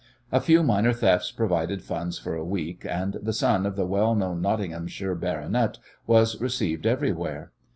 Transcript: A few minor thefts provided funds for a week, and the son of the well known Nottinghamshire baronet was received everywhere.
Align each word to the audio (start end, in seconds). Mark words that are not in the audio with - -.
A 0.31 0.41
few 0.41 0.63
minor 0.63 0.93
thefts 0.93 1.29
provided 1.29 1.83
funds 1.83 2.17
for 2.17 2.33
a 2.33 2.43
week, 2.43 2.87
and 2.89 3.17
the 3.21 3.33
son 3.33 3.67
of 3.67 3.75
the 3.75 3.85
well 3.85 4.15
known 4.15 4.41
Nottinghamshire 4.41 5.13
baronet 5.13 5.77
was 6.07 6.41
received 6.41 6.87
everywhere. 6.87 7.51